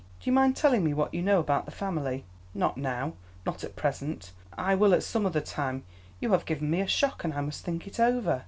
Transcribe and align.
Do 0.19 0.27
you 0.27 0.31
mind 0.31 0.55
telling 0.55 0.83
me 0.83 0.95
what 0.95 1.13
you 1.13 1.21
know 1.21 1.39
about 1.39 1.65
the 1.65 1.71
family?" 1.71 2.25
"Not 2.55 2.75
now; 2.75 3.13
not 3.45 3.63
at 3.63 3.75
present. 3.75 4.31
I 4.57 4.73
will 4.73 4.95
at 4.95 5.03
some 5.03 5.27
other 5.27 5.41
time. 5.41 5.83
You 6.19 6.31
have 6.31 6.45
given 6.45 6.71
me 6.71 6.81
a 6.81 6.87
shock, 6.87 7.23
and 7.23 7.35
I 7.35 7.41
must 7.41 7.63
think 7.63 7.85
it 7.85 7.99
over." 7.99 8.39